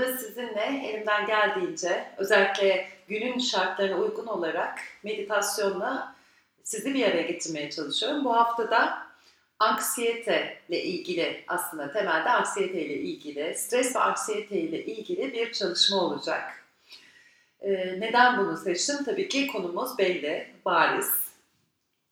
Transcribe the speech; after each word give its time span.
burada 0.00 0.18
sizinle 0.18 0.82
elimden 0.84 1.26
geldiğince 1.26 2.04
özellikle 2.16 2.88
günün 3.08 3.38
şartlarına 3.38 3.96
uygun 3.96 4.26
olarak 4.26 4.78
meditasyonla 5.02 6.14
sizi 6.64 6.94
bir 6.94 7.06
araya 7.06 7.22
getirmeye 7.22 7.70
çalışıyorum. 7.70 8.24
Bu 8.24 8.36
haftada 8.36 9.06
anksiyete 9.58 10.58
ile 10.68 10.82
ilgili 10.82 11.44
aslında 11.48 11.92
temelde 11.92 12.30
anksiyete 12.30 12.82
ile 12.82 12.94
ilgili, 12.94 13.54
stres 13.54 13.96
ve 13.96 14.00
anksiyete 14.00 14.60
ile 14.60 14.84
ilgili 14.84 15.32
bir 15.32 15.52
çalışma 15.52 15.96
olacak. 15.96 16.64
Ee, 17.60 18.00
neden 18.00 18.38
bunu 18.38 18.56
seçtim? 18.56 19.04
Tabii 19.04 19.28
ki 19.28 19.46
konumuz 19.46 19.98
belli, 19.98 20.54
bariz. 20.64 21.30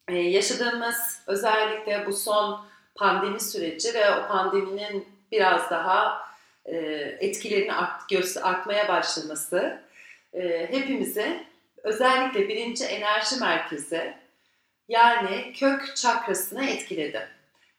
Ee, 0.09 0.17
yaşadığımız 0.17 1.23
özellikle 1.27 2.07
bu 2.07 2.13
son 2.13 2.67
pandemi 2.95 3.41
süreci 3.41 3.95
ve 3.95 4.15
o 4.15 4.29
pandeminin 4.29 5.09
biraz 5.33 5.71
daha 5.71 6.28
etkilerinin 7.21 7.69
art, 7.69 8.37
artmaya 8.43 8.89
başlaması 8.89 9.81
e, 10.35 10.69
hepimizi 10.71 11.45
özellikle 11.83 12.49
birinci 12.49 12.85
enerji 12.85 13.41
merkezi 13.41 14.15
yani 14.89 15.53
kök 15.53 15.97
çakrasına 15.97 16.65
etkiledi. 16.65 17.29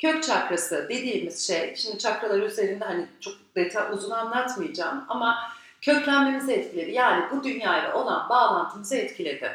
Kök 0.02 0.24
çakrası 0.24 0.88
dediğimiz 0.90 1.48
şey, 1.48 1.76
şimdi 1.76 1.98
çakralar 1.98 2.40
üzerinde 2.40 2.86
hani 2.86 3.06
çok 3.20 3.34
detay 3.56 3.94
uzun 3.94 4.12
anlatmayacağım 4.12 5.06
ama 5.10 5.52
köklenmemizi 5.82 6.54
etkiledi. 6.54 6.92
Yani 6.92 7.26
bu 7.32 7.44
dünyayla 7.44 7.94
olan 7.94 8.30
bağlantımızı 8.30 8.96
etkiledi. 8.96 9.52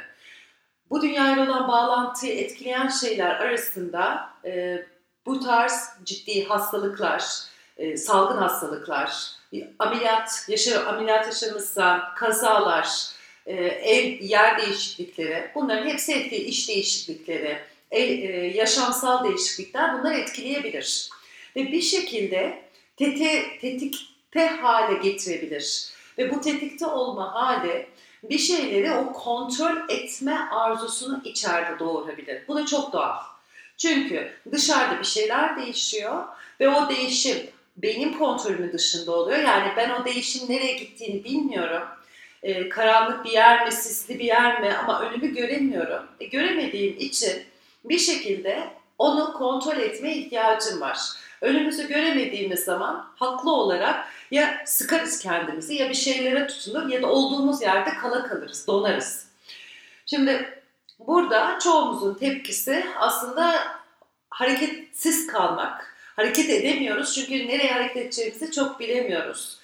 Bu 0.90 1.02
dünyayla 1.02 1.44
olan 1.44 1.68
bağlantıyı 1.68 2.34
etkileyen 2.34 2.88
şeyler 2.88 3.30
arasında 3.30 4.30
e, 4.44 4.82
bu 5.26 5.40
tarz 5.40 5.90
ciddi 6.04 6.48
hastalıklar, 6.48 7.24
e, 7.76 7.96
salgın 7.96 8.36
hastalıklar, 8.36 9.30
ameliyat, 9.78 10.46
yaşa, 10.48 10.86
ameliyat 10.86 11.26
yaşamışsa 11.26 12.14
kazalar, 12.16 12.88
e, 13.46 13.54
ev 13.64 14.22
yer 14.22 14.58
değişiklikleri, 14.58 15.50
bunların 15.54 15.88
hepsi 15.88 16.12
etkili, 16.14 16.42
iş 16.42 16.68
değişiklikleri, 16.68 17.58
e, 17.90 18.00
e, 18.00 18.56
yaşamsal 18.56 19.24
değişiklikler 19.24 19.98
bunlar 19.98 20.14
etkileyebilir. 20.14 21.10
Ve 21.56 21.72
bir 21.72 21.82
şekilde 21.82 22.62
tete, 22.96 23.58
tetikte 23.60 24.46
hale 24.46 25.08
getirebilir. 25.10 25.88
Ve 26.18 26.34
bu 26.34 26.40
tetikte 26.40 26.86
olma 26.86 27.34
hali 27.34 27.86
bir 28.22 28.38
şeyleri 28.38 28.92
o 28.92 29.12
kontrol 29.12 29.76
etme 29.88 30.38
arzusunu 30.50 31.22
içeride 31.24 31.78
doğurabilir. 31.78 32.42
Bu 32.48 32.56
da 32.56 32.66
çok 32.66 32.92
doğal. 32.92 33.18
Çünkü 33.76 34.32
dışarıda 34.52 34.98
bir 34.98 35.06
şeyler 35.06 35.56
değişiyor 35.56 36.24
ve 36.60 36.68
o 36.68 36.88
değişim 36.88 37.36
benim 37.76 38.18
kontrolümün 38.18 38.72
dışında 38.72 39.12
oluyor. 39.12 39.38
Yani 39.38 39.72
ben 39.76 39.90
o 39.90 40.04
değişim 40.04 40.50
nereye 40.50 40.72
gittiğini 40.72 41.24
bilmiyorum. 41.24 41.82
Ee, 42.42 42.68
karanlık 42.68 43.24
bir 43.24 43.30
yer 43.30 43.66
mi, 43.66 43.72
sisli 43.72 44.18
bir 44.18 44.24
yer 44.24 44.60
mi 44.60 44.72
ama 44.72 45.00
önümü 45.00 45.34
göremiyorum. 45.34 46.06
E, 46.20 46.24
göremediğim 46.24 46.96
için 46.98 47.42
bir 47.84 47.98
şekilde 47.98 48.70
onu 48.98 49.32
kontrol 49.32 49.76
etmeye 49.76 50.16
ihtiyacım 50.16 50.80
var. 50.80 50.98
Önümüzü 51.40 51.88
göremediğimiz 51.88 52.60
zaman 52.64 53.06
haklı 53.16 53.52
olarak 53.52 54.06
ya 54.30 54.62
sıkarız 54.66 55.18
kendimizi 55.18 55.74
ya 55.74 55.88
bir 55.88 55.94
şeylere 55.94 56.46
tutunur 56.46 56.88
ya 56.88 57.02
da 57.02 57.06
olduğumuz 57.06 57.62
yerde 57.62 57.90
kala 57.90 58.26
kalırız, 58.26 58.66
donarız. 58.66 59.28
Şimdi 60.06 60.62
burada 60.98 61.58
çoğumuzun 61.62 62.14
tepkisi 62.14 62.86
aslında 62.98 63.54
hareketsiz 64.30 65.26
kalmak. 65.26 65.93
Hareket 66.16 66.50
edemiyoruz 66.50 67.14
çünkü 67.14 67.48
nereye 67.48 67.72
hareket 67.72 67.96
edeceğimizi 67.96 68.52
çok 68.52 68.80
bilemiyoruz. 68.80 69.58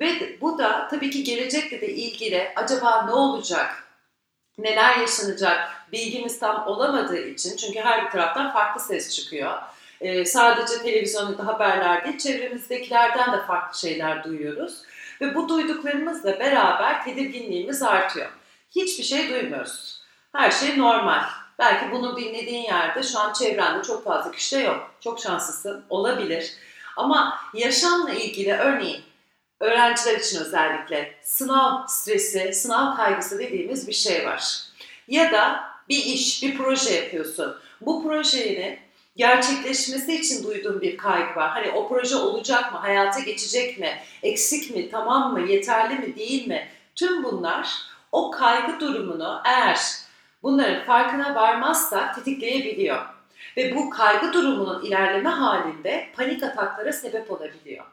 Ve 0.00 0.40
bu 0.40 0.58
da 0.58 0.88
tabii 0.90 1.10
ki 1.10 1.24
gelecekle 1.24 1.80
de 1.80 1.88
ilgili 1.88 2.52
acaba 2.56 3.02
ne 3.06 3.12
olacak, 3.12 3.84
neler 4.58 4.96
yaşanacak 4.96 5.70
bilgimiz 5.92 6.38
tam 6.38 6.66
olamadığı 6.66 7.26
için 7.26 7.56
çünkü 7.56 7.80
her 7.80 8.04
bir 8.04 8.10
taraftan 8.10 8.52
farklı 8.52 8.80
ses 8.80 9.16
çıkıyor. 9.16 9.58
Ee, 10.00 10.24
sadece 10.24 10.82
televizyonda 10.82 11.46
haberler 11.46 12.04
değil, 12.04 12.18
çevremizdekilerden 12.18 13.32
de 13.32 13.46
farklı 13.46 13.78
şeyler 13.78 14.24
duyuyoruz. 14.24 14.82
Ve 15.20 15.34
bu 15.34 15.48
duyduklarımızla 15.48 16.40
beraber 16.40 17.04
tedirginliğimiz 17.04 17.82
artıyor. 17.82 18.30
Hiçbir 18.70 19.04
şey 19.04 19.30
duymuyoruz. 19.30 20.02
Her 20.32 20.50
şey 20.50 20.78
normal. 20.78 21.22
Belki 21.58 21.92
bunu 21.92 22.16
dinlediğin 22.16 22.62
yerde 22.62 23.02
şu 23.02 23.18
an 23.18 23.32
çevrende 23.32 23.82
çok 23.82 24.04
fazla 24.04 24.30
kişi 24.30 24.56
de 24.56 24.60
yok. 24.60 24.90
Çok 25.00 25.20
şanslısın, 25.20 25.84
olabilir. 25.90 26.52
Ama 26.96 27.40
yaşamla 27.54 28.10
ilgili 28.10 28.52
örneğin 28.52 29.02
öğrenciler 29.60 30.18
için 30.18 30.40
özellikle 30.40 31.14
sınav 31.22 31.86
stresi, 31.86 32.52
sınav 32.52 32.96
kaygısı 32.96 33.38
dediğimiz 33.38 33.88
bir 33.88 33.92
şey 33.92 34.26
var. 34.26 34.62
Ya 35.08 35.32
da 35.32 35.64
bir 35.88 36.04
iş, 36.04 36.42
bir 36.42 36.58
proje 36.58 36.94
yapıyorsun. 36.94 37.56
Bu 37.80 38.02
projenin 38.02 38.78
gerçekleşmesi 39.16 40.14
için 40.14 40.44
duyduğun 40.44 40.80
bir 40.80 40.96
kaygı 40.96 41.34
var. 41.36 41.50
Hani 41.50 41.70
o 41.70 41.88
proje 41.88 42.16
olacak 42.16 42.72
mı, 42.72 42.78
hayata 42.78 43.20
geçecek 43.20 43.78
mi, 43.78 43.98
eksik 44.22 44.76
mi, 44.76 44.90
tamam 44.90 45.32
mı, 45.32 45.50
yeterli 45.50 45.94
mi, 45.94 46.16
değil 46.16 46.48
mi? 46.48 46.68
Tüm 46.94 47.24
bunlar 47.24 47.68
o 48.12 48.30
kaygı 48.30 48.80
durumunu 48.80 49.42
eğer 49.44 49.78
bunların 50.42 50.84
farkına 50.84 51.34
varmazsak 51.34 52.14
tetikleyebiliyor. 52.14 53.06
Ve 53.56 53.74
bu 53.76 53.90
kaygı 53.90 54.32
durumunun 54.32 54.84
ilerleme 54.84 55.30
halinde 55.30 56.08
panik 56.16 56.42
ataklara 56.42 56.92
sebep 56.92 57.30
olabiliyor. 57.30 57.84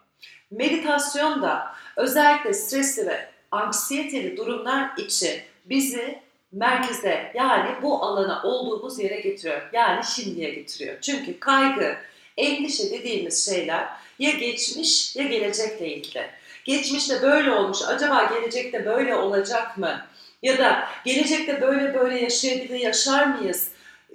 Meditasyon 0.51 1.41
da 1.41 1.75
özellikle 1.95 2.53
stresli 2.53 3.07
ve 3.07 3.29
anksiyeteli 3.51 4.37
durumlar 4.37 4.91
için 4.97 5.41
bizi 5.65 6.19
merkeze 6.51 7.31
yani 7.35 7.69
bu 7.81 8.03
alana 8.03 8.43
olduğumuz 8.43 8.99
yere 8.99 9.19
getiriyor. 9.19 9.61
Yani 9.73 10.05
şimdiye 10.15 10.49
getiriyor. 10.49 10.97
Çünkü 11.01 11.39
kaygı, 11.39 11.97
endişe 12.37 12.91
dediğimiz 12.91 13.45
şeyler 13.45 13.87
ya 14.19 14.31
geçmiş 14.31 15.15
ya 15.15 15.23
gelecekle 15.23 15.87
ilgili. 15.87 16.25
Geçmişte 16.65 17.21
böyle 17.21 17.51
olmuş, 17.51 17.77
acaba 17.87 18.23
gelecekte 18.23 18.85
böyle 18.85 19.15
olacak 19.15 19.77
mı? 19.77 20.01
Ya 20.41 20.57
da 20.57 20.87
gelecekte 21.05 21.61
böyle 21.61 21.93
böyle 21.93 22.19
yaşayabilir, 22.19 22.79
yaşar 22.79 23.25
mıyız? 23.25 23.71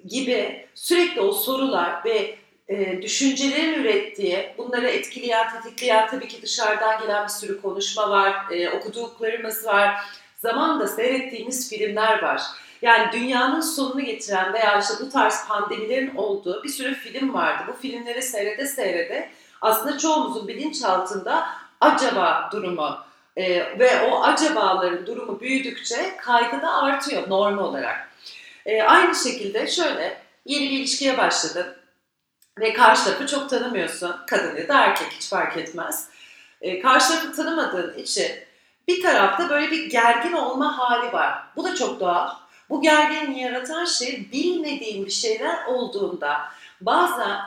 gibi 0.08 0.66
sürekli 0.74 1.20
o 1.20 1.32
sorular 1.32 2.04
ve 2.04 2.38
e, 2.68 3.02
düşüncelerin 3.02 3.74
ürettiği, 3.74 4.54
bunları 4.58 4.88
etkileyen, 4.88 5.52
tetikleyen 5.52 6.08
tabii 6.08 6.28
ki 6.28 6.42
dışarıdan 6.42 7.00
gelen 7.00 7.24
bir 7.24 7.32
sürü 7.32 7.62
konuşma 7.62 8.10
var, 8.10 8.34
e, 8.50 8.70
okuduklarımız 8.70 9.66
var, 9.66 9.96
zamanda 10.38 10.86
seyrettiğimiz 10.86 11.70
filmler 11.70 12.22
var. 12.22 12.42
Yani 12.82 13.12
dünyanın 13.12 13.60
sonunu 13.60 14.00
getiren 14.00 14.52
veya 14.52 14.80
işte 14.80 14.94
bu 15.00 15.10
tarz 15.10 15.48
pandemilerin 15.48 16.16
olduğu 16.16 16.64
bir 16.64 16.68
sürü 16.68 16.94
film 16.94 17.34
vardı. 17.34 17.62
Bu 17.68 17.72
filmleri 17.72 18.22
seyrede 18.22 18.66
seyrede 18.66 19.30
aslında 19.60 19.98
çoğumuzun 19.98 20.48
bilinçaltında 20.48 21.46
acaba 21.80 22.48
durumu 22.52 22.98
e, 23.36 23.78
ve 23.78 24.00
o 24.10 24.22
acabaların 24.22 25.06
durumu 25.06 25.40
büyüdükçe 25.40 26.16
kaygı 26.16 26.62
da 26.62 26.74
artıyor 26.74 27.30
normal 27.30 27.64
olarak. 27.64 28.08
E, 28.66 28.82
aynı 28.82 29.14
şekilde 29.14 29.66
şöyle 29.66 30.22
yeni 30.46 30.70
bir 30.70 30.78
ilişkiye 30.78 31.18
başladın 31.18 31.76
ve 32.58 32.72
karşı 32.72 33.04
tarafı 33.04 33.26
çok 33.26 33.50
tanımıyorsun. 33.50 34.16
Kadın 34.26 34.56
ya 34.56 34.68
da 34.68 34.80
erkek 34.80 35.12
hiç 35.12 35.28
fark 35.28 35.56
etmez. 35.56 36.08
E, 36.60 36.80
karşı 36.80 37.08
tarafı 37.08 37.36
tanımadığın 37.36 37.98
için 37.98 38.32
bir 38.88 39.02
tarafta 39.02 39.48
böyle 39.48 39.70
bir 39.70 39.90
gergin 39.90 40.32
olma 40.32 40.78
hali 40.78 41.12
var. 41.12 41.44
Bu 41.56 41.64
da 41.64 41.74
çok 41.74 42.00
doğal. 42.00 42.30
Bu 42.70 42.82
gerginliği 42.82 43.44
yaratan 43.44 43.84
şey 43.84 44.28
bilmediğin 44.32 45.06
bir 45.06 45.10
şeyler 45.10 45.64
olduğunda 45.64 46.40
bazen 46.80 47.40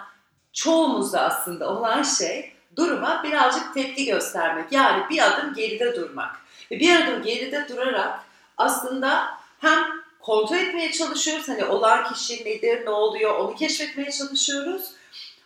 çoğumuzda 0.53 1.21
aslında 1.21 1.69
olan 1.69 2.03
şey 2.03 2.56
duruma 2.77 3.23
birazcık 3.23 3.73
tepki 3.73 4.05
göstermek. 4.05 4.71
Yani 4.71 5.03
bir 5.09 5.27
adım 5.27 5.53
geride 5.53 5.95
durmak. 5.95 6.35
Ve 6.72 6.79
bir 6.79 7.02
adım 7.02 7.23
geride 7.23 7.66
durarak 7.69 8.19
aslında 8.57 9.28
hem 9.59 9.79
kontrol 10.19 10.57
etmeye 10.57 10.91
çalışıyoruz. 10.91 11.49
Hani 11.49 11.66
olan 11.66 12.13
kişi 12.13 12.46
nedir, 12.46 12.85
ne 12.85 12.90
oluyor 12.90 13.35
onu 13.35 13.55
keşfetmeye 13.55 14.11
çalışıyoruz. 14.11 14.91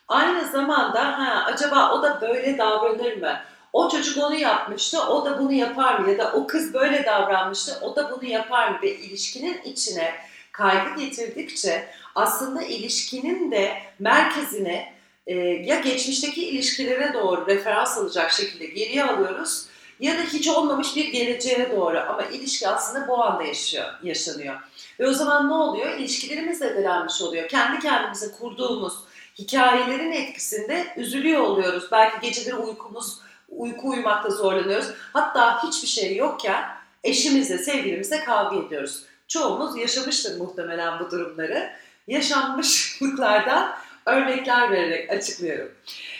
Aynı 0.08 0.48
zamanda 0.48 1.20
ha, 1.20 1.44
acaba 1.46 1.92
o 1.92 2.04
da 2.04 2.22
böyle 2.22 2.58
davranır 2.58 3.18
mı? 3.18 3.40
O 3.74 3.90
çocuk 3.90 4.18
onu 4.24 4.36
yapmıştı, 4.36 5.08
o 5.08 5.26
da 5.26 5.40
bunu 5.40 5.52
yapar 5.52 6.00
mı? 6.00 6.12
Ya 6.12 6.18
da 6.18 6.32
o 6.34 6.48
kız 6.48 6.74
böyle 6.74 7.06
davranmıştı, 7.06 7.78
o 7.82 7.96
da 7.96 8.12
bunu 8.12 8.30
yapar 8.30 8.70
mı? 8.70 8.80
Ve 8.82 8.96
ilişkinin 8.96 9.62
içine 9.64 10.16
kaygı 10.52 11.00
getirdikçe 11.00 11.88
aslında 12.16 12.62
ilişkinin 12.62 13.52
de 13.52 13.78
merkezine 14.00 14.94
e, 15.28 15.36
ya 15.38 15.80
geçmişteki 15.80 16.48
ilişkilere 16.48 17.14
doğru 17.14 17.48
referans 17.48 17.98
alacak 17.98 18.32
şekilde 18.32 18.66
geriye 18.66 19.04
alıyoruz 19.04 19.66
ya 20.00 20.18
da 20.18 20.22
hiç 20.22 20.48
olmamış 20.48 20.96
bir 20.96 21.12
geleceğe 21.12 21.72
doğru 21.72 22.00
ama 22.00 22.24
ilişki 22.24 22.68
aslında 22.68 23.08
bu 23.08 23.24
anda 23.24 23.44
yaşıyor, 23.44 23.86
yaşanıyor. 24.04 24.56
Ve 25.00 25.08
o 25.08 25.14
zaman 25.14 25.50
ne 25.50 25.54
oluyor? 25.54 25.98
İlişkilerimiz 25.98 26.58
zedelenmiş 26.58 27.22
oluyor. 27.22 27.50
Kendi 27.50 27.80
kendimize 27.80 28.32
kurduğumuz 28.32 28.94
hikayelerin 29.40 30.12
etkisinde 30.12 30.88
üzülüyor 30.98 31.42
oluyoruz. 31.42 31.84
Belki 31.92 32.28
geceleri 32.28 32.56
uykumuz 32.56 33.20
uyku 33.50 33.90
uyumakta 33.90 34.30
zorlanıyoruz. 34.30 34.88
Hatta 35.14 35.64
hiçbir 35.64 35.88
şey 35.88 36.16
yokken 36.16 36.64
eşimizle, 37.04 37.58
sevgilimizle 37.58 38.24
kavga 38.24 38.56
ediyoruz. 38.66 39.04
Çoğumuz 39.28 39.78
yaşamıştır 39.78 40.38
muhtemelen 40.38 41.00
bu 41.00 41.12
durumları. 41.12 41.72
Yaşanmışlıklardan 42.08 43.76
örnekler 44.06 44.72
vererek 44.72 45.12
açıklıyorum. 45.12 45.72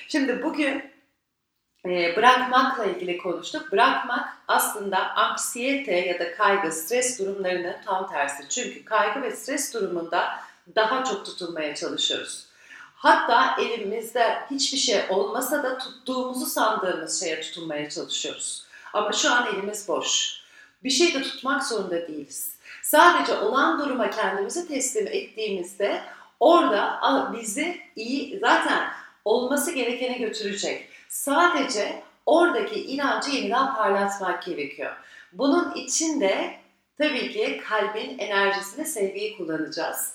Şimdi 0.08 0.44
bugün 0.44 0.92
e, 1.86 2.16
bırakmakla 2.16 2.86
ilgili 2.86 3.18
konuştuk. 3.18 3.72
Bırakmak 3.72 4.30
aslında 4.48 5.10
anksiyete 5.16 5.96
ya 5.96 6.20
da 6.20 6.36
kaygı, 6.36 6.72
stres 6.72 7.20
durumlarının 7.20 7.76
tam 7.86 8.10
tersi. 8.10 8.50
Çünkü 8.50 8.86
kaygı 8.86 9.22
ve 9.22 9.32
stres 9.32 9.74
durumunda 9.74 10.40
daha 10.76 11.04
çok 11.04 11.26
tutulmaya 11.26 11.76
çalışıyoruz. 11.76 12.46
Hatta 12.96 13.62
elimizde 13.62 14.38
hiçbir 14.52 14.78
şey 14.78 15.02
olmasa 15.10 15.64
da 15.64 15.78
tuttuğumuzu 15.78 16.46
sandığımız 16.46 17.20
şeye 17.20 17.42
tutunmaya 17.42 17.90
çalışıyoruz. 17.90 18.66
Ama 18.94 19.14
şu 19.14 19.32
an 19.32 19.48
elimiz 19.54 19.88
boş. 19.88 20.42
Bir 20.84 20.90
şey 20.90 21.14
de 21.14 21.22
tutmak 21.22 21.64
zorunda 21.64 22.08
değiliz. 22.08 22.56
Sadece 22.84 23.34
olan 23.34 23.80
duruma 23.80 24.10
kendimizi 24.10 24.68
teslim 24.68 25.08
ettiğimizde 25.08 26.02
orada 26.42 27.00
bizi 27.34 27.82
iyi 27.96 28.40
zaten 28.40 28.90
olması 29.26 29.72
gerekene 29.72 30.18
götürecek. 30.18 30.90
Sadece 31.10 32.04
oradaki 32.26 32.84
inancı 32.84 33.32
yeniden 33.32 33.76
parlatmak 33.76 34.44
gerekiyor. 34.44 34.96
Bunun 35.34 35.76
için 35.76 36.22
de 36.22 36.56
tabii 36.98 37.32
ki 37.32 37.62
kalbin 37.70 38.18
enerjisini, 38.18 38.86
sevgiyi 38.86 39.38
kullanacağız. 39.38 40.14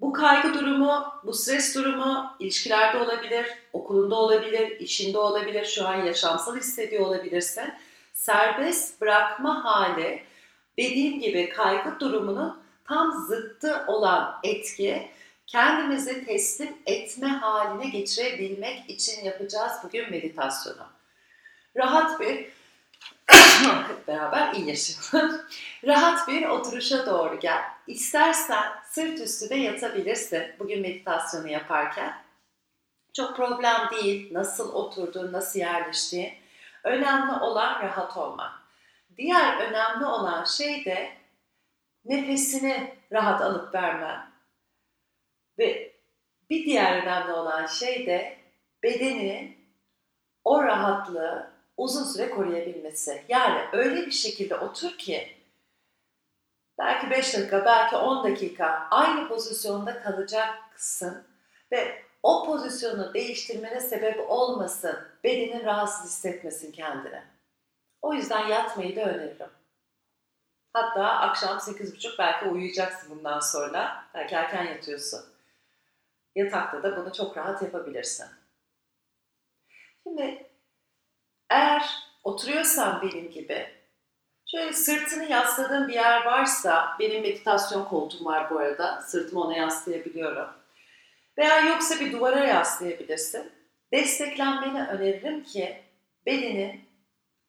Bu 0.00 0.12
kaygı 0.12 0.54
durumu, 0.54 1.04
bu 1.24 1.32
stres 1.32 1.74
durumu 1.74 2.36
ilişkilerde 2.40 2.98
olabilir, 2.98 3.46
okulunda 3.72 4.14
olabilir, 4.14 4.80
işinde 4.80 5.18
olabilir, 5.18 5.64
şu 5.64 5.88
an 5.88 6.04
yaşamsal 6.04 6.56
hissediyor 6.56 7.06
olabilirsin. 7.06 7.64
Serbest 8.12 9.00
bırakma 9.00 9.64
hali 9.64 10.22
dediğim 10.78 11.20
gibi 11.20 11.48
kaygı 11.48 12.00
durumunun 12.00 12.58
tam 12.84 13.12
zıttı 13.28 13.84
olan 13.86 14.38
etki 14.42 15.08
kendimizi 15.46 16.24
teslim 16.24 16.76
etme 16.86 17.28
haline 17.28 17.90
geçirebilmek 17.90 18.90
için 18.90 19.24
yapacağız 19.24 19.72
bugün 19.84 20.10
meditasyonu. 20.10 20.86
Rahat 21.76 22.20
bir 22.20 22.48
beraber 24.08 24.52
iyi 24.52 24.68
yaşayalım. 24.68 25.40
Rahat 25.84 26.28
bir 26.28 26.46
oturuşa 26.46 27.06
doğru 27.06 27.40
gel. 27.40 27.62
İstersen 27.86 28.64
sırt 28.90 29.20
üstü 29.20 29.48
de 29.48 29.54
yatabilirsin 29.54 30.44
bugün 30.58 30.80
meditasyonu 30.80 31.48
yaparken. 31.48 32.26
Çok 33.12 33.36
problem 33.36 33.90
değil 33.90 34.34
nasıl 34.34 34.72
oturduğun, 34.72 35.32
nasıl 35.32 35.58
yerleştiğin. 35.58 36.32
Önemli 36.84 37.32
olan 37.32 37.82
rahat 37.82 38.16
olmak. 38.16 38.52
Diğer 39.16 39.56
önemli 39.56 40.06
olan 40.06 40.44
şey 40.44 40.84
de 40.84 41.12
nefesini 42.04 42.94
rahat 43.12 43.40
alıp 43.42 43.74
vermen. 43.74 44.35
Ve 45.58 45.92
bir 46.50 46.64
diğer 46.64 47.02
önemli 47.02 47.32
olan 47.32 47.66
şey 47.66 48.06
de 48.06 48.36
bedeni 48.82 49.56
o 50.44 50.62
rahatlığı 50.62 51.50
uzun 51.76 52.04
süre 52.04 52.30
koruyabilmesi. 52.30 53.24
Yani 53.28 53.60
öyle 53.72 54.06
bir 54.06 54.12
şekilde 54.12 54.56
otur 54.56 54.98
ki 54.98 55.36
belki 56.78 57.10
5 57.10 57.34
dakika, 57.34 57.64
belki 57.64 57.96
10 57.96 58.24
dakika 58.24 58.88
aynı 58.90 59.28
pozisyonda 59.28 60.02
kalacaksın 60.02 61.24
ve 61.72 62.02
o 62.22 62.46
pozisyonu 62.46 63.14
değiştirmene 63.14 63.80
sebep 63.80 64.30
olmasın, 64.30 64.98
bedenin 65.24 65.64
rahatsız 65.64 66.10
hissetmesin 66.10 66.72
kendine. 66.72 67.24
O 68.02 68.14
yüzden 68.14 68.48
yatmayı 68.48 68.96
da 68.96 69.00
öneririm. 69.00 69.50
Hatta 70.72 71.04
akşam 71.04 71.58
8.30 71.58 72.18
belki 72.18 72.44
uyuyacaksın 72.44 73.10
bundan 73.10 73.40
sonra. 73.40 74.04
Belki 74.14 74.34
erken 74.34 74.64
yatıyorsun. 74.64 75.35
Yatakta 76.36 76.82
da 76.82 76.96
bunu 76.96 77.12
çok 77.12 77.36
rahat 77.36 77.62
yapabilirsin. 77.62 78.26
Şimdi 80.02 80.46
eğer 81.50 81.82
oturuyorsan 82.24 83.02
benim 83.02 83.30
gibi 83.30 83.66
şöyle 84.50 84.72
sırtını 84.72 85.24
yasladığın 85.24 85.88
bir 85.88 85.94
yer 85.94 86.24
varsa 86.24 86.96
benim 87.00 87.22
meditasyon 87.22 87.84
koltuğum 87.84 88.24
var 88.24 88.50
bu 88.50 88.58
arada. 88.58 89.02
Sırtımı 89.02 89.40
ona 89.40 89.56
yaslayabiliyorum. 89.56 90.48
Veya 91.38 91.60
yoksa 91.60 92.00
bir 92.00 92.12
duvara 92.12 92.44
yaslayabilirsin. 92.44 93.52
Desteklenmeni 93.92 94.88
öneririm 94.88 95.44
ki 95.44 95.82
bedenin 96.26 96.84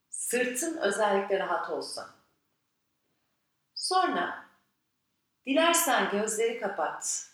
sırtın 0.10 0.78
özellikle 0.78 1.40
rahat 1.40 1.70
olsun. 1.70 2.06
Sonra 3.76 4.46
dilersen 5.46 6.10
gözleri 6.12 6.60
kapat. 6.60 7.30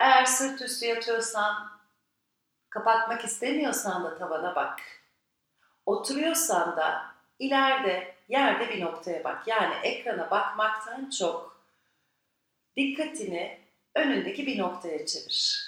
Eğer 0.00 0.24
sırt 0.24 0.62
üstü 0.62 0.86
yatıyorsan, 0.86 1.70
kapatmak 2.70 3.24
istemiyorsan 3.24 4.04
da 4.04 4.18
tavana 4.18 4.54
bak. 4.54 4.80
Oturuyorsan 5.86 6.76
da 6.76 7.14
ileride 7.38 8.14
yerde 8.28 8.68
bir 8.68 8.80
noktaya 8.80 9.24
bak. 9.24 9.48
Yani 9.48 9.74
ekrana 9.74 10.30
bakmaktan 10.30 11.10
çok 11.10 11.66
dikkatini 12.76 13.60
önündeki 13.94 14.46
bir 14.46 14.58
noktaya 14.58 15.06
çevir. 15.06 15.66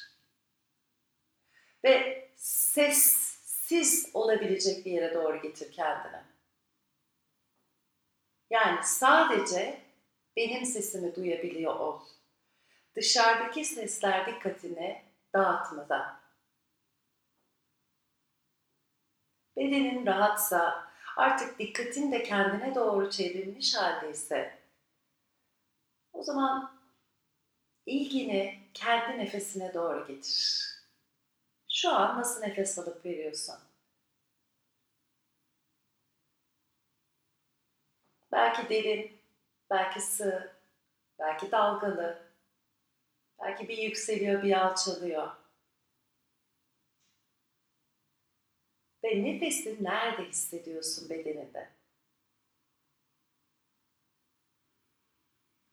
Ve 1.85 2.29
sessiz 2.37 4.11
olabilecek 4.15 4.87
bir 4.87 4.93
yere 4.93 5.15
doğru 5.15 5.43
getir 5.43 5.73
kendini. 5.73 6.23
Yani 8.51 8.81
sadece 8.83 9.81
benim 10.37 10.65
sesimi 10.65 11.15
duyabiliyor 11.17 11.77
ol. 11.77 12.01
Dışarıdaki 12.99 13.65
sesler 13.65 14.27
dikkatini 14.27 15.03
dağıtmadan. 15.35 16.21
Bedenin 19.57 20.07
rahatsa, 20.07 20.89
artık 21.17 21.59
dikkatin 21.59 22.13
de 22.13 22.23
kendine 22.23 22.75
doğru 22.75 23.11
çevrilmiş 23.11 23.75
haldeyse, 23.75 24.59
o 26.13 26.23
zaman 26.23 26.81
ilgini 27.87 28.61
kendi 28.75 29.19
nefesine 29.19 29.75
doğru 29.75 30.07
getir. 30.07 30.65
Şu 31.69 31.91
an 31.91 32.19
nasıl 32.19 32.41
nefes 32.41 32.79
alıp 32.79 33.05
veriyorsan. 33.05 33.61
Belki 38.33 38.69
derin, 38.69 39.21
belki 39.71 40.01
sığ, 40.01 40.57
belki 41.19 41.51
dalgalı, 41.51 42.28
belki 43.43 43.69
bir 43.69 43.79
yükseliyor, 43.79 44.43
bir 44.43 44.67
alçalıyor. 44.67 45.31
Ve 49.05 49.25
nefesi 49.25 49.85
nerede 49.85 50.25
hissediyorsun 50.29 51.11
bedeninde? 51.11 51.69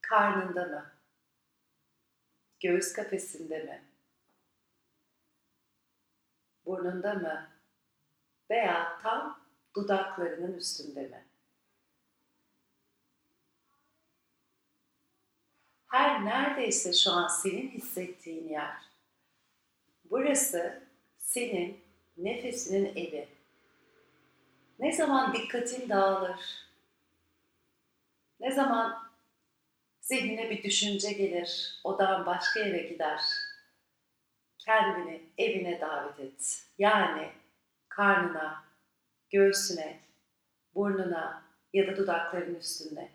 Karnında 0.02 0.66
mı? 0.66 0.92
Göğüs 2.60 2.94
kafesinde 2.94 3.64
mi? 3.64 3.84
Burnunda 6.66 7.14
mı? 7.14 7.50
Veya 8.50 9.00
tam 9.04 9.46
dudaklarının 9.76 10.54
üstünde 10.54 11.02
mi? 11.08 11.25
Her 15.96 16.26
neredeyse 16.26 16.94
şu 16.94 17.12
an 17.12 17.28
senin 17.28 17.70
hissettiğin 17.70 18.50
yer. 18.50 18.76
Burası 20.12 20.84
senin 21.18 21.82
nefesinin 22.18 22.86
evi. 22.86 23.28
Ne 24.80 24.94
zaman 24.94 25.34
dikkatin 25.34 25.90
dağılır, 25.90 26.68
ne 28.40 28.52
zaman 28.52 29.10
zihnine 30.02 30.50
bir 30.50 30.64
düşünce 30.64 31.12
gelir, 31.12 31.80
odan 31.84 32.26
başka 32.26 32.60
yere 32.60 32.88
gider, 32.88 33.22
kendini 34.58 35.22
evine 35.38 35.82
davet 35.82 36.20
et. 36.20 36.66
Yani 36.78 37.32
karnına, 37.90 38.64
göğsüne, 39.30 40.00
burnuna 40.76 41.44
ya 41.74 41.88
da 41.88 41.98
dudakların 41.98 42.56
üstünde. 42.56 43.15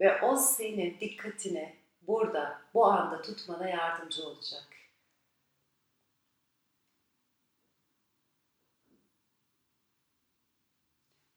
Ve 0.00 0.22
o 0.22 0.36
senin 0.36 1.00
dikkatini 1.00 1.76
burada, 2.02 2.62
bu 2.74 2.86
anda 2.86 3.22
tutmana 3.22 3.68
yardımcı 3.68 4.28
olacak. 4.28 4.66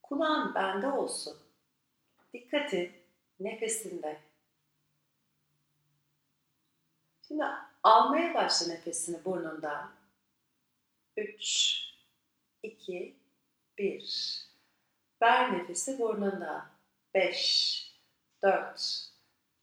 Kulağın 0.03 0.55
bende 0.55 0.87
olsun. 0.87 1.37
Dikkatin 2.33 2.91
nefesinde. 3.39 4.21
Şimdi 7.27 7.43
almaya 7.83 8.33
başla 8.33 8.67
nefesini 8.67 9.25
burnundan. 9.25 9.91
3, 11.17 11.93
2, 12.63 13.15
1. 13.77 14.47
Ver 15.21 15.53
nefesi 15.53 15.99
burnundan. 15.99 16.69
5, 17.13 17.92
4, 18.43 18.75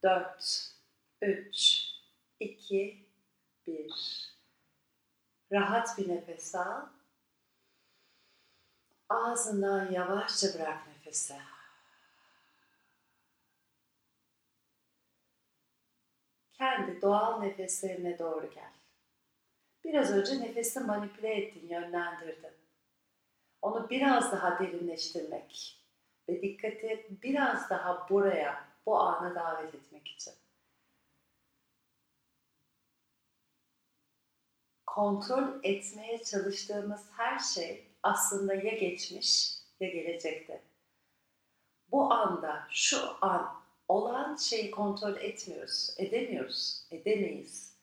4, 0.00 0.72
3, 1.20 1.90
2, 3.66 3.66
1. 3.66 4.29
Rahat 5.52 5.98
bir 5.98 6.08
nefes 6.08 6.54
al. 6.54 6.86
Ağzından 9.08 9.92
yavaşça 9.92 10.46
bırak 10.54 10.88
nefesi. 10.88 11.34
Kendi 16.52 17.02
doğal 17.02 17.40
nefeslerine 17.40 18.18
doğru 18.18 18.50
gel. 18.54 18.72
Biraz 19.84 20.10
önce 20.10 20.40
nefesi 20.40 20.80
manipüle 20.80 21.34
ettin, 21.34 21.68
yönlendirdin. 21.68 22.54
Onu 23.62 23.90
biraz 23.90 24.32
daha 24.32 24.58
derinleştirmek 24.58 25.80
ve 26.28 26.42
dikkati 26.42 27.18
biraz 27.22 27.70
daha 27.70 28.08
buraya, 28.08 28.64
bu 28.86 28.98
ana 28.98 29.34
davet 29.34 29.74
etmek 29.74 30.08
için. 30.08 30.34
Kontrol 35.00 35.60
etmeye 35.62 36.24
çalıştığımız 36.24 37.00
her 37.16 37.38
şey 37.38 37.88
aslında 38.02 38.54
ya 38.54 38.74
geçmiş 38.74 39.58
ya 39.80 39.88
gelecekte. 39.88 40.62
Bu 41.90 42.12
anda, 42.12 42.66
şu 42.70 43.24
an 43.24 43.54
olan 43.88 44.36
şeyi 44.36 44.70
kontrol 44.70 45.16
etmiyoruz, 45.16 45.94
edemiyoruz, 45.98 46.86
edemeyiz. 46.90 47.76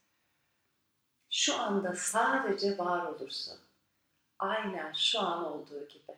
Şu 1.30 1.56
anda 1.62 1.96
sadece 1.96 2.78
var 2.78 3.06
olursun. 3.06 3.60
Aynen 4.40 4.94
şu 4.94 5.20
an 5.20 5.46
olduğu 5.46 5.88
gibi. 5.88 6.18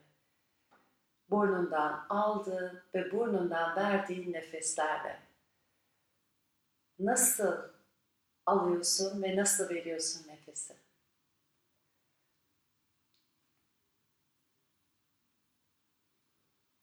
Burnundan 1.29 2.05
aldığın 2.09 2.81
ve 2.93 3.11
burnundan 3.11 3.75
verdiğin 3.75 4.33
nefeslerle. 4.33 5.19
Nasıl 6.99 7.57
alıyorsun 8.45 9.23
ve 9.23 9.35
nasıl 9.35 9.69
veriyorsun 9.69 10.27
nefesi? 10.27 10.88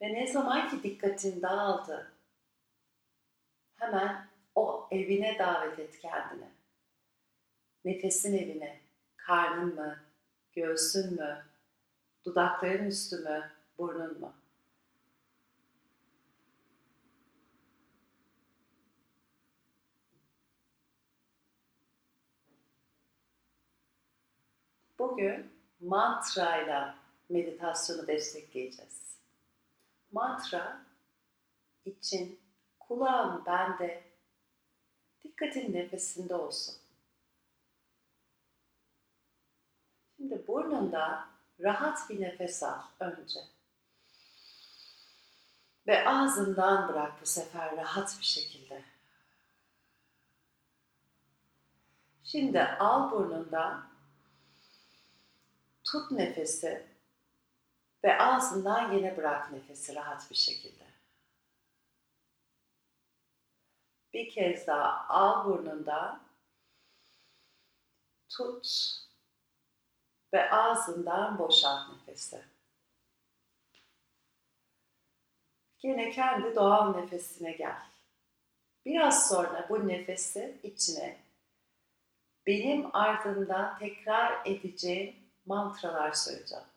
Ve 0.07 0.13
ne 0.15 0.27
zaman 0.27 0.69
ki 0.69 0.83
dikkatin 0.83 1.43
dağıldı, 1.43 2.13
hemen 3.77 4.27
o 4.55 4.89
evine 4.91 5.39
davet 5.39 5.79
et 5.79 5.99
kendini. 5.99 6.49
Nefesin 7.85 8.39
evine, 8.39 8.81
karnın 9.17 9.75
mı, 9.75 9.99
göğsün 10.53 11.15
mü, 11.15 11.45
dudakların 12.25 12.87
üstü 12.87 13.17
mü, 13.17 13.51
burnun 13.79 14.21
mu? 14.21 14.35
Bugün 24.99 25.51
mantrayla 25.81 26.99
meditasyonu 27.29 28.07
destekleyeceğiz. 28.07 29.06
Mantra 30.17 30.87
için 31.85 32.41
kulağın 32.79 33.47
bende, 33.47 34.05
dikkatin 35.25 35.73
nefesinde 35.73 36.35
olsun. 36.35 36.75
Şimdi 40.17 40.47
burnunda 40.47 41.29
rahat 41.61 42.11
bir 42.11 42.21
nefes 42.21 42.63
al 42.63 42.83
önce. 43.01 43.41
Ve 45.87 46.09
ağzından 46.09 46.89
bırak 46.89 47.23
bu 47.23 47.27
sefer 47.27 47.77
rahat 47.77 48.17
bir 48.21 48.25
şekilde. 48.25 48.85
Şimdi 52.25 52.63
al 52.63 53.11
burnundan, 53.11 53.89
tut 55.85 56.11
nefesi 56.11 56.96
ve 58.07 58.19
ağzından 58.19 58.93
yine 58.93 59.17
bırak 59.17 59.53
nefesi 59.53 59.95
rahat 59.95 60.31
bir 60.31 60.37
şekilde. 60.37 60.85
Bir 64.13 64.31
kez 64.31 64.67
daha 64.67 65.07
al 65.09 65.45
burnundan, 65.45 66.23
tut 68.29 68.67
ve 70.33 70.51
ağzından 70.51 71.39
boşalt 71.39 71.89
nefesi. 71.93 72.45
Yine 75.83 76.11
kendi 76.11 76.55
doğal 76.55 76.97
nefesine 76.97 77.53
gel. 77.53 77.83
Biraz 78.85 79.29
sonra 79.29 79.67
bu 79.69 79.89
nefesi 79.89 80.61
içine 80.63 81.19
benim 82.47 82.97
ardından 82.97 83.79
tekrar 83.79 84.47
edeceğim 84.47 85.17
mantralar 85.47 86.13
söyleyeceğim. 86.13 86.76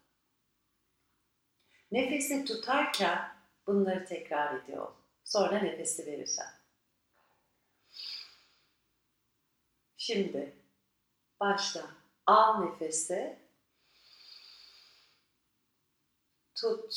Nefesi 1.92 2.46
tutarken 2.46 3.32
bunları 3.68 4.06
tekrar 4.06 4.56
ediyor. 4.56 4.92
Sonra 5.24 5.60
nefesi 5.60 6.06
vereceğim. 6.06 6.52
Şimdi 9.98 10.54
başla. 11.40 11.92
Al 12.26 12.64
nefesi. 12.64 13.40
Tut 16.56 16.96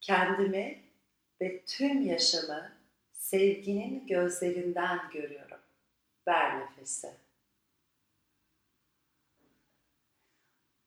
kendimi 0.00 0.82
ve 1.40 1.64
tüm 1.64 2.06
yaşamı 2.06 2.72
sevginin 3.12 4.06
gözlerinden 4.06 5.10
görüyorum. 5.10 5.60
Ver 6.28 6.60
nefesi. 6.60 7.14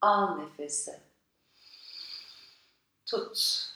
Al 0.01 0.37
nefesi. 0.37 0.99
Tut 3.05 3.71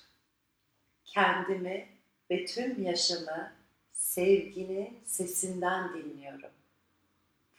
kendimi 1.05 1.89
ve 2.31 2.45
tüm 2.45 2.83
yaşamı 2.83 3.51
sevginin 3.91 5.03
sesinden 5.05 5.93
dinliyorum. 5.93 6.51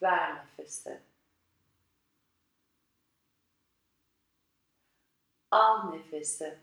Ver 0.02 0.36
nefesi. 0.36 1.00
Al 5.50 5.90
nefesi. 5.92 6.58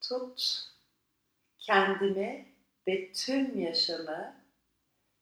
Tut 0.00 0.68
kendimi 1.58 2.48
ve 2.86 3.12
tüm 3.12 3.60
yaşamı 3.60 4.36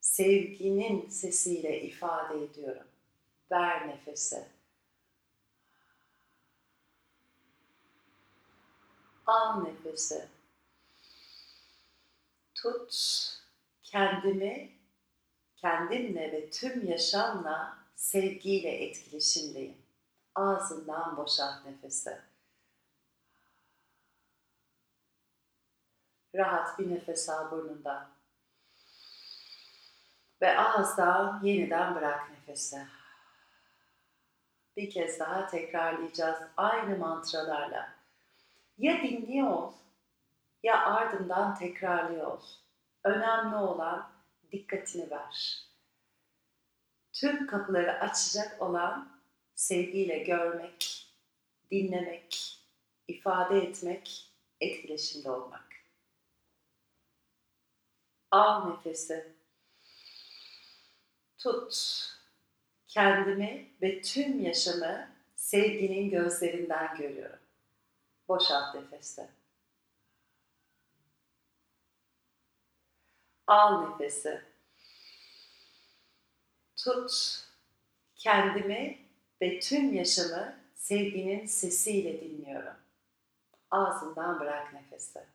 sevginin 0.00 1.08
sesiyle 1.08 1.82
ifade 1.82 2.44
ediyorum. 2.44 2.86
Ver 3.50 3.88
nefesi. 3.88 4.48
Al 9.26 9.62
nefesi. 9.62 10.28
Tut 12.54 12.94
kendimi 13.82 14.72
kendimle 15.56 16.32
ve 16.32 16.50
tüm 16.50 16.86
yaşamla 16.90 17.78
sevgiyle 17.96 18.84
etkileşimdeyim. 18.84 19.76
Ağzından 20.34 21.16
boşalt 21.16 21.64
nefesi. 21.64 22.18
Rahat 26.34 26.78
bir 26.78 26.90
nefes 26.90 27.28
al 27.28 27.50
burnundan. 27.50 28.08
Ve 30.42 30.58
ağızdan 30.58 31.40
yeniden 31.44 31.94
bırak 31.94 32.30
nefesi. 32.30 32.86
Bir 34.76 34.90
kez 34.90 35.18
daha 35.18 35.46
tekrarlayacağız 35.46 36.38
aynı 36.56 36.98
mantralarla. 36.98 38.01
Ya 38.78 39.02
dinliyor 39.02 39.50
ol 39.50 39.72
ya 40.62 40.84
ardından 40.84 41.54
tekrarlıyor 41.54 42.26
ol. 42.26 42.42
Önemli 43.04 43.56
olan 43.56 44.10
dikkatini 44.52 45.10
ver. 45.10 45.66
Tüm 47.12 47.46
kapıları 47.46 47.92
açacak 47.92 48.62
olan 48.62 49.20
sevgiyle 49.54 50.18
görmek, 50.18 51.08
dinlemek, 51.70 52.58
ifade 53.08 53.58
etmek, 53.58 54.32
etkileşimde 54.60 55.30
olmak. 55.30 55.68
Al 58.30 58.68
nefesi. 58.70 59.36
Tut. 61.38 61.74
Kendimi 62.86 63.70
ve 63.82 64.02
tüm 64.02 64.40
yaşamı 64.40 65.08
sevginin 65.34 66.10
gözlerinden 66.10 66.96
görüyorum. 66.96 67.41
Boşalt 68.28 68.74
nefeste. 68.74 69.30
Al 73.46 73.88
nefesi. 73.88 74.42
Tut. 76.76 77.12
Kendimi 78.16 79.08
ve 79.40 79.60
tüm 79.60 79.94
yaşamı 79.94 80.58
sevginin 80.74 81.46
sesiyle 81.46 82.20
dinliyorum. 82.20 82.76
Ağzından 83.70 84.40
bırak 84.40 84.72
nefesi. 84.72 85.26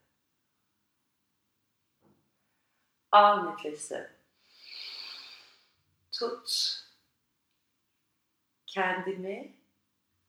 Al 3.11 3.43
nefesi. 3.43 4.09
Tut. 6.11 6.77
Kendimi 8.65 9.55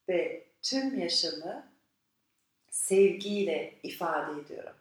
ve 0.09 0.49
tüm 0.63 1.01
yaşamı 1.01 1.73
sevgiyle 2.79 3.75
ifade 3.83 4.41
ediyorum. 4.41 4.77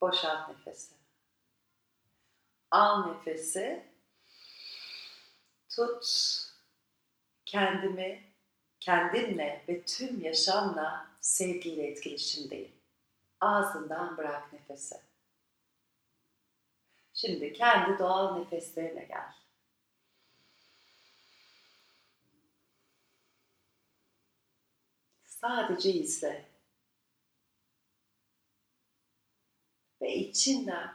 Boşalt 0.00 0.48
nefesi. 0.48 0.94
Al 2.70 3.06
nefesi. 3.06 3.84
Tut. 5.68 6.06
Kendimi 7.44 8.22
kendimle 8.80 9.64
ve 9.68 9.84
tüm 9.84 10.20
yaşamla 10.20 11.06
sevgiyle 11.20 11.86
etkileşimdeyim. 11.86 12.72
Ağzından 13.40 14.16
bırak 14.16 14.52
nefesi. 14.52 14.96
Şimdi 17.14 17.52
kendi 17.52 17.98
doğal 17.98 18.38
nefeslerine 18.38 19.04
gel. 19.04 19.34
Sadece 25.44 25.92
izle. 25.92 26.44
Ve 30.02 30.14
içinden 30.14 30.92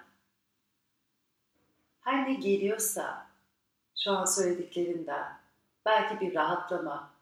her 2.02 2.30
ne 2.30 2.34
geliyorsa 2.34 3.28
şu 4.00 4.12
an 4.12 4.26
söylediklerinden 4.26 5.40
belki 5.86 6.20
bir 6.20 6.36
rahatlama, 6.36 7.14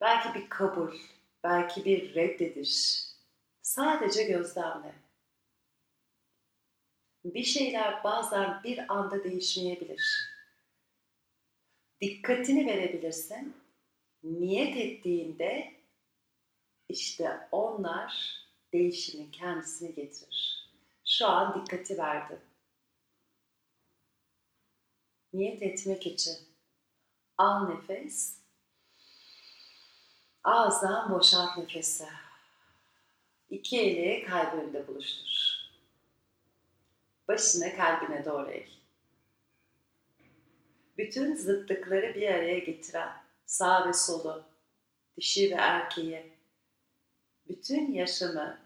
belki 0.00 0.34
bir 0.34 0.48
kabul, 0.48 0.96
belki 1.44 1.84
bir 1.84 2.14
reddediş. 2.14 3.04
Sadece 3.62 4.22
gözlemle. 4.22 4.94
Bir 7.24 7.44
şeyler 7.44 8.04
bazen 8.04 8.62
bir 8.64 8.92
anda 8.92 9.24
değişmeyebilir. 9.24 10.30
Dikkatini 12.00 12.66
verebilirsin. 12.66 13.56
Niyet 14.22 14.76
ettiğinde 14.76 15.81
işte 16.92 17.48
onlar 17.52 18.36
değişimin 18.72 19.30
kendisini 19.30 19.94
getirir. 19.94 20.68
Şu 21.04 21.26
an 21.26 21.54
dikkati 21.54 21.98
verdim. 21.98 22.40
Niyet 25.32 25.62
etmek 25.62 26.06
için 26.06 26.36
al 27.38 27.68
nefes. 27.68 28.38
Ağızdan 30.44 31.12
boşalt 31.12 31.58
nefesi. 31.58 32.06
İki 33.50 33.80
eli 33.80 34.24
kalbinde 34.24 34.88
buluştur. 34.88 35.52
Başını 37.28 37.76
kalbine 37.76 38.24
doğru 38.24 38.50
eğ. 38.50 38.66
Bütün 40.98 41.34
zıtlıkları 41.34 42.14
bir 42.14 42.28
araya 42.28 42.58
getiren 42.58 43.22
sağ 43.46 43.88
ve 43.88 43.92
solu, 43.92 44.44
dişi 45.16 45.50
ve 45.50 45.54
erkeği, 45.54 46.31
bütün 47.52 47.92
yaşamı 47.92 48.58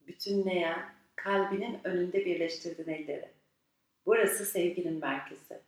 bütünleyen 0.00 0.94
kalbinin 1.16 1.80
önünde 1.84 2.24
birleştirdin 2.24 2.92
elleri. 2.92 3.28
Burası 4.06 4.44
sevginin 4.44 5.00
merkezi. 5.00 5.60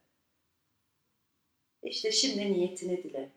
İşte 1.82 2.12
şimdi 2.12 2.52
niyetini 2.52 3.02
dile. 3.04 3.30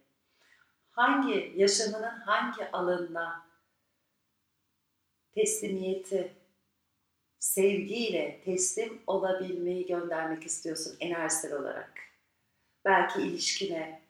Hangi 0.89 1.53
yaşamının 1.56 2.19
hangi 2.19 2.71
alanına 2.71 3.47
teslimiyeti, 5.36 6.34
sevgiyle 7.39 8.41
teslim 8.45 9.01
olabilmeyi 9.08 9.86
göndermek 9.86 10.43
istiyorsun 10.43 10.97
enerjisel 10.99 11.53
olarak. 11.53 11.93
Belki 12.86 13.21
ilişkine, 13.21 14.01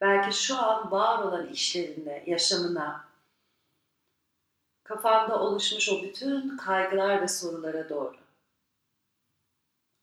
belki 0.00 0.44
şu 0.44 0.56
an 0.56 0.90
var 0.90 1.24
olan 1.24 1.48
işlerinde, 1.48 2.24
yaşamına, 2.26 3.09
kafanda 4.90 5.40
oluşmuş 5.40 5.88
o 5.88 6.02
bütün 6.02 6.56
kaygılar 6.56 7.22
ve 7.22 7.28
sorulara 7.28 7.88
doğru. 7.88 8.16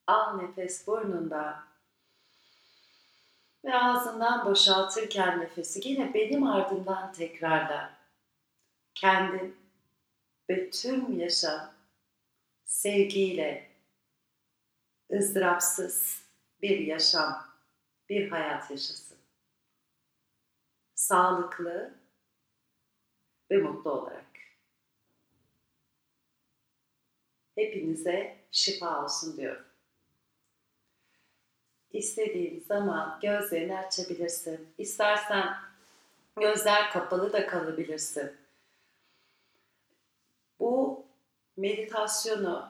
Al 0.08 0.38
nefes 0.38 0.88
burnunda 0.88 1.64
ve 3.66 3.76
ağzından 3.76 4.46
boşaltırken 4.46 5.40
nefesi 5.40 5.88
yine 5.90 6.14
benim 6.14 6.48
ardından 6.48 7.14
tekrarla. 7.14 7.94
Kendin 8.96 9.58
ve 10.50 10.70
tüm 10.70 11.20
yaşam 11.20 11.74
sevgiyle 12.66 13.72
ızdırapsız 15.14 16.24
bir 16.62 16.80
yaşam, 16.80 17.48
bir 18.10 18.30
hayat 18.30 18.72
yaşasın. 18.72 19.18
Sağlıklı 20.96 21.94
ve 23.52 23.58
mutlu 23.58 23.92
olarak. 23.92 24.27
Hepinize 27.58 28.36
şifa 28.52 29.04
olsun 29.04 29.38
diyorum. 29.38 29.66
İstediğin 31.92 32.66
zaman 32.68 33.20
gözlerini 33.22 33.78
açabilirsin. 33.78 34.68
İstersen 34.78 35.54
gözler 36.40 36.92
kapalı 36.92 37.34
da 37.34 37.48
kalabilirsin. 37.48 38.32
Bu 40.60 41.06
meditasyonu 41.58 42.70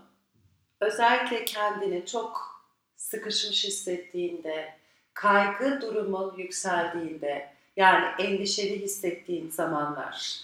özellikle 0.82 1.46
kendini 1.46 2.06
çok 2.06 2.62
sıkışmış 2.96 3.64
hissettiğinde, 3.64 4.74
kaygı 5.14 5.82
durumu 5.82 6.34
yükseldiğinde, 6.38 7.54
yani 7.76 8.06
endişeli 8.20 8.82
hissettiğin 8.82 9.50
zamanlar, 9.50 10.42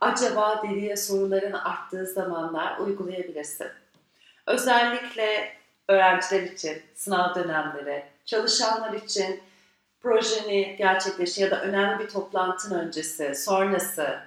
acaba 0.00 0.62
diye 0.68 0.96
soruların 0.96 1.52
arttığı 1.52 2.06
zamanlar 2.06 2.78
uygulayabilirsin. 2.78 3.83
Özellikle 4.46 5.52
öğrenciler 5.88 6.42
için 6.42 6.82
sınav 6.94 7.34
dönemleri, 7.34 8.04
çalışanlar 8.24 8.92
için 8.92 9.40
projeni 10.00 10.76
gerçekleşti 10.78 11.42
ya 11.42 11.50
da 11.50 11.62
önemli 11.62 11.98
bir 11.98 12.08
toplantın 12.08 12.78
öncesi, 12.78 13.34
sonrası 13.34 14.20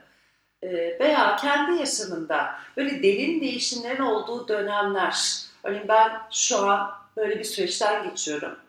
e, 0.61 0.99
veya 0.99 1.35
kendi 1.35 1.79
yaşamında 1.79 2.59
böyle 2.77 3.03
derin 3.03 3.41
değişimlerin 3.41 4.01
olduğu 4.01 4.47
dönemler. 4.47 5.15
Örneğin 5.63 5.87
ben 5.87 6.11
şu 6.31 6.57
an 6.57 6.91
böyle 7.17 7.39
bir 7.39 7.43
süreçten 7.43 8.09
geçiyorum. 8.09 8.59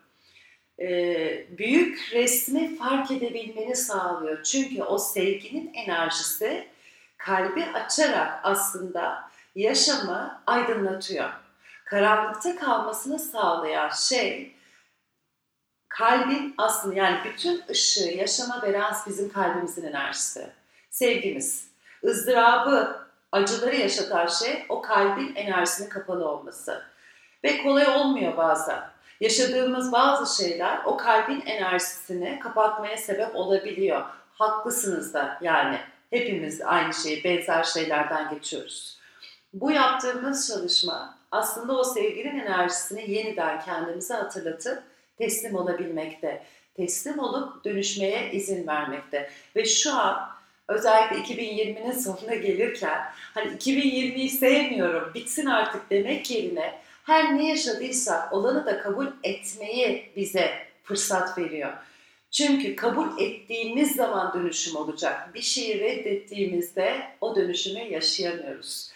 E, 0.79 0.87
büyük 1.57 2.11
resmi 2.13 2.75
fark 2.75 3.11
edebilmeni 3.11 3.75
sağlıyor. 3.75 4.43
Çünkü 4.43 4.83
o 4.83 4.97
sevginin 4.97 5.71
enerjisi 5.73 6.67
kalbi 7.17 7.65
açarak 7.65 8.39
aslında 8.43 9.29
yaşamı 9.55 10.41
aydınlatıyor. 10.47 11.29
Karanlıkta 11.85 12.55
kalmasını 12.55 13.19
sağlayan 13.19 13.89
şey 13.89 14.55
kalbin 15.89 16.53
aslında 16.57 16.95
yani 16.95 17.17
bütün 17.25 17.63
ışığı 17.69 18.11
yaşama 18.11 18.61
veren 18.61 18.93
bizim 19.07 19.33
kalbimizin 19.33 19.87
enerjisi. 19.87 20.49
Sevgimiz, 20.89 21.69
ızdırabı 22.03 23.07
acıları 23.31 23.75
yaşatan 23.75 24.27
şey 24.27 24.65
o 24.69 24.81
kalbin 24.81 25.35
enerjisinin 25.35 25.89
kapalı 25.89 26.29
olması. 26.29 26.83
Ve 27.43 27.63
kolay 27.63 27.87
olmuyor 27.87 28.37
bazen. 28.37 28.79
Yaşadığımız 29.19 29.91
bazı 29.91 30.43
şeyler 30.43 30.79
o 30.85 30.97
kalbin 30.97 31.41
enerjisini 31.41 32.39
kapatmaya 32.39 32.97
sebep 32.97 33.35
olabiliyor. 33.35 34.05
Haklısınız 34.33 35.13
da 35.13 35.37
yani. 35.41 35.79
Hepimiz 36.09 36.61
aynı 36.61 36.93
şeyi, 36.93 37.23
benzer 37.23 37.63
şeylerden 37.63 38.29
geçiyoruz. 38.29 38.98
Bu 39.53 39.71
yaptığımız 39.71 40.47
çalışma 40.47 41.17
aslında 41.31 41.77
o 41.77 41.83
sevginin 41.83 42.39
enerjisini 42.39 43.11
yeniden 43.11 43.61
kendimize 43.61 44.13
hatırlatıp 44.13 44.83
teslim 45.17 45.55
olabilmekte. 45.55 46.43
Teslim 46.77 47.19
olup 47.19 47.65
dönüşmeye 47.65 48.31
izin 48.31 48.67
vermekte. 48.67 49.29
Ve 49.55 49.65
şu 49.65 49.93
an 49.93 50.29
özellikle 50.67 51.35
2020'nin 51.35 51.91
sonuna 51.91 52.35
gelirken 52.35 52.99
hani 53.33 53.51
2020'yi 53.51 54.29
sevmiyorum, 54.29 55.11
bitsin 55.13 55.45
artık 55.45 55.89
demek 55.89 56.31
yerine 56.31 56.79
her 57.03 57.37
ne 57.37 57.49
yaşadıysak 57.49 58.33
olanı 58.33 58.65
da 58.65 58.81
kabul 58.81 59.07
etmeyi 59.23 60.11
bize 60.15 60.51
fırsat 60.83 61.37
veriyor. 61.37 61.73
Çünkü 62.31 62.75
kabul 62.75 63.21
ettiğimiz 63.21 63.95
zaman 63.95 64.33
dönüşüm 64.33 64.75
olacak. 64.75 65.33
Bir 65.33 65.41
şeyi 65.41 65.79
reddettiğimizde 65.79 67.01
o 67.21 67.35
dönüşümü 67.35 67.79
yaşayamıyoruz. 67.79 68.91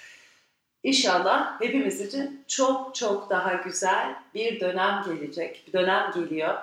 İnşallah 0.83 1.61
hepimiz 1.61 2.01
için 2.01 2.43
çok 2.47 2.95
çok 2.95 3.29
daha 3.29 3.53
güzel 3.53 4.15
bir 4.33 4.59
dönem 4.59 5.03
gelecek. 5.05 5.63
Bir 5.67 5.73
dönem 5.73 6.11
geliyor. 6.15 6.57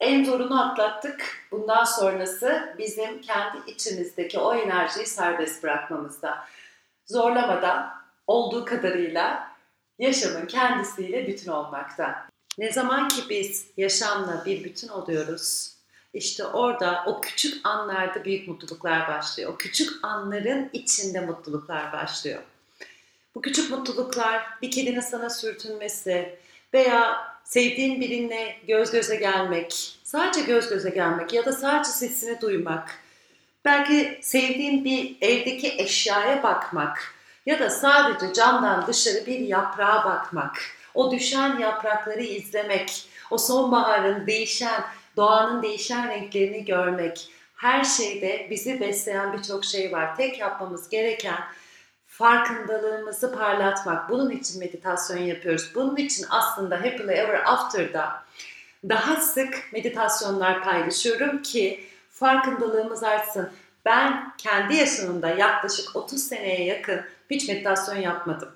En 0.00 0.24
zorunu 0.24 0.70
atlattık. 0.70 1.48
Bundan 1.50 1.84
sonrası 1.84 2.74
bizim 2.78 3.20
kendi 3.20 3.70
içimizdeki 3.70 4.38
o 4.38 4.54
enerjiyi 4.54 5.06
serbest 5.06 5.62
bırakmamızda. 5.62 6.44
Zorlamadan 7.06 7.90
olduğu 8.26 8.64
kadarıyla 8.64 9.50
yaşamın 9.98 10.46
kendisiyle 10.46 11.26
bütün 11.26 11.50
olmakta. 11.50 12.26
Ne 12.58 12.72
zaman 12.72 13.08
ki 13.08 13.22
biz 13.30 13.66
yaşamla 13.76 14.42
bir 14.46 14.64
bütün 14.64 14.88
oluyoruz, 14.88 15.74
işte 16.14 16.44
orada 16.44 17.04
o 17.06 17.20
küçük 17.20 17.66
anlarda 17.66 18.24
büyük 18.24 18.48
mutluluklar 18.48 19.08
başlıyor. 19.08 19.52
O 19.52 19.56
küçük 19.56 20.04
anların 20.04 20.70
içinde 20.72 21.20
mutluluklar 21.20 21.92
başlıyor. 21.92 22.42
Bu 23.34 23.42
küçük 23.42 23.70
mutluluklar 23.70 24.42
bir 24.62 24.70
kedinin 24.70 25.00
sana 25.00 25.30
sürtünmesi 25.30 26.38
veya 26.74 27.30
sevdiğin 27.44 28.00
birinle 28.00 28.56
göz 28.66 28.90
göze 28.90 29.16
gelmek, 29.16 29.98
sadece 30.04 30.40
göz 30.40 30.68
göze 30.68 30.90
gelmek 30.90 31.32
ya 31.32 31.44
da 31.44 31.52
sadece 31.52 31.90
sesini 31.90 32.40
duymak, 32.40 32.98
belki 33.64 34.18
sevdiğin 34.22 34.84
bir 34.84 35.16
evdeki 35.20 35.74
eşyaya 35.78 36.42
bakmak 36.42 37.14
ya 37.46 37.58
da 37.58 37.70
sadece 37.70 38.32
camdan 38.32 38.86
dışarı 38.86 39.26
bir 39.26 39.38
yaprağa 39.38 40.04
bakmak, 40.04 40.62
o 40.94 41.12
düşen 41.12 41.58
yaprakları 41.58 42.22
izlemek, 42.22 43.08
o 43.30 43.38
sonbaharın 43.38 44.26
değişen, 44.26 44.84
doğanın 45.16 45.62
değişen 45.62 46.08
renklerini 46.08 46.64
görmek, 46.64 47.30
her 47.56 47.84
şeyde 47.84 48.46
bizi 48.50 48.80
besleyen 48.80 49.32
birçok 49.32 49.64
şey 49.64 49.92
var. 49.92 50.16
Tek 50.16 50.38
yapmamız 50.38 50.88
gereken 50.88 51.40
farkındalığımızı 52.20 53.34
parlatmak. 53.34 54.10
Bunun 54.10 54.30
için 54.30 54.60
meditasyon 54.60 55.18
yapıyoruz. 55.18 55.70
Bunun 55.74 55.96
için 55.96 56.26
aslında 56.30 56.76
Happily 56.76 57.12
Ever 57.12 57.42
After'da 57.44 58.22
daha 58.88 59.16
sık 59.16 59.68
meditasyonlar 59.72 60.64
paylaşıyorum 60.64 61.42
ki 61.42 61.84
farkındalığımız 62.10 63.02
artsın. 63.02 63.50
Ben 63.84 64.32
kendi 64.38 64.76
yaşamımda 64.76 65.28
yaklaşık 65.28 65.96
30 65.96 66.22
seneye 66.22 66.64
yakın 66.64 67.00
hiç 67.30 67.48
meditasyon 67.48 67.96
yapmadım. 67.96 68.48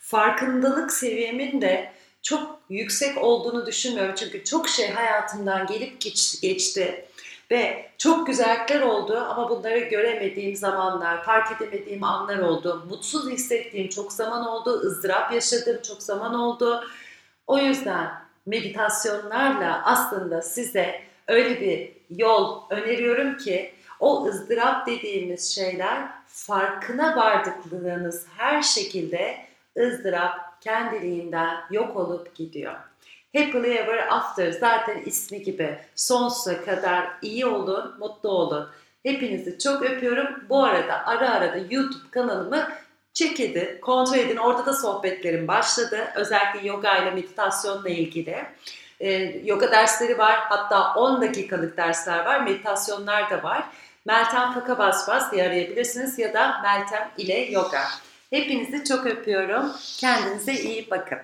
Farkındalık 0.00 0.92
seviyemin 0.92 1.60
de 1.60 1.92
çok 2.22 2.60
yüksek 2.68 3.18
olduğunu 3.18 3.66
düşünmüyorum. 3.66 4.14
Çünkü 4.14 4.44
çok 4.44 4.68
şey 4.68 4.90
hayatımdan 4.90 5.66
gelip 5.66 6.00
geçti. 6.42 7.04
Ve 7.50 7.90
çok 7.98 8.26
güzellikler 8.26 8.80
oldu 8.80 9.26
ama 9.28 9.50
bunları 9.50 9.78
göremediğim 9.78 10.56
zamanlar, 10.56 11.24
fark 11.24 11.62
edemediğim 11.62 12.04
anlar 12.04 12.38
oldu. 12.38 12.86
Mutsuz 12.90 13.30
hissettiğim 13.30 13.88
çok 13.88 14.12
zaman 14.12 14.46
oldu, 14.46 14.70
ızdırap 14.70 15.32
yaşadığım 15.32 15.82
çok 15.82 16.02
zaman 16.02 16.34
oldu. 16.34 16.84
O 17.46 17.58
yüzden 17.58 18.10
meditasyonlarla 18.46 19.82
aslında 19.84 20.42
size 20.42 21.00
öyle 21.28 21.60
bir 21.60 21.92
yol 22.10 22.62
öneriyorum 22.70 23.36
ki 23.36 23.74
o 24.00 24.26
ızdırap 24.26 24.86
dediğimiz 24.86 25.54
şeyler 25.54 26.08
farkına 26.26 27.16
vardıklarınız 27.16 28.26
her 28.36 28.62
şekilde 28.62 29.36
ızdırap 29.78 30.62
kendiliğinden 30.62 31.56
yok 31.70 31.96
olup 31.96 32.34
gidiyor. 32.34 32.89
Happily 33.36 33.76
Ever 33.76 34.14
After 34.14 34.52
zaten 34.52 35.02
ismi 35.06 35.42
gibi 35.42 35.78
sonsuza 35.94 36.64
kadar 36.64 37.06
iyi 37.22 37.46
olun, 37.46 37.94
mutlu 37.98 38.28
olun. 38.28 38.68
Hepinizi 39.02 39.58
çok 39.58 39.82
öpüyorum. 39.82 40.44
Bu 40.48 40.64
arada 40.64 41.06
ara 41.06 41.30
ara 41.30 41.52
da 41.52 41.58
YouTube 41.70 42.10
kanalımı 42.10 42.68
check 43.14 43.40
edin, 43.40 43.80
kontrol 43.80 44.18
edin. 44.18 44.36
Orada 44.36 44.66
da 44.66 44.74
sohbetlerim 44.74 45.48
başladı. 45.48 46.08
Özellikle 46.14 46.68
yoga 46.68 46.96
ile 46.96 47.10
meditasyonla 47.10 47.88
ilgili. 47.88 48.44
Ee, 49.00 49.40
yoga 49.44 49.70
dersleri 49.70 50.18
var. 50.18 50.38
Hatta 50.38 50.94
10 50.94 51.22
dakikalık 51.22 51.76
dersler 51.76 52.24
var. 52.24 52.40
Meditasyonlar 52.40 53.30
da 53.30 53.42
var. 53.42 53.64
Meltem 54.04 54.52
Faka 54.52 54.78
Basbas 54.78 55.32
diye 55.32 55.46
arayabilirsiniz 55.46 56.18
ya 56.18 56.34
da 56.34 56.60
Meltem 56.62 57.10
ile 57.18 57.38
Yoga. 57.38 57.82
Hepinizi 58.30 58.84
çok 58.84 59.06
öpüyorum. 59.06 59.72
Kendinize 59.98 60.52
iyi 60.52 60.90
bakın. 60.90 61.18